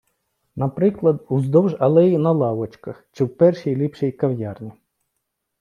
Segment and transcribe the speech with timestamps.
[0.55, 4.71] Наприклад, уздовж алеї на лавочках чи в першій- ліпшій кав’ярні.